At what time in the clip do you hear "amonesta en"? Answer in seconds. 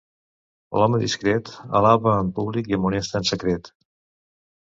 2.79-3.29